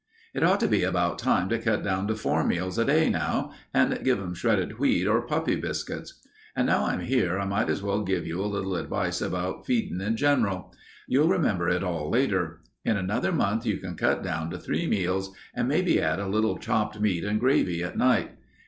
[0.33, 3.51] "It ought to be about time to cut down to four meals a day now,
[3.71, 6.27] and give 'em shredded wheat or puppy biscuits.
[6.55, 10.01] And now I'm here, I might as well give you a little advice about feedin'
[10.01, 10.73] in gen'ral.
[11.07, 12.61] You'll remember it all later.
[12.83, 16.57] In another month you can cut down to three meals and maybe add a little
[16.57, 18.31] chopped meat and gravy at night.